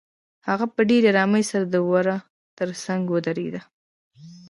[0.47, 2.17] هغه په ډېرې آرامۍ سره د وره
[2.57, 3.61] تر څنګ ودرېده.